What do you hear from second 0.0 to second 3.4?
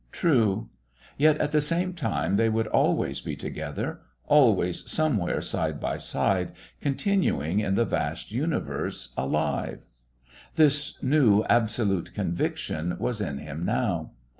True. Yet at the same time they would always be